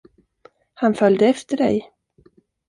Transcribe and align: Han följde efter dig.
Han 0.73 0.93
följde 0.95 1.25
efter 1.27 1.57
dig. 1.57 1.91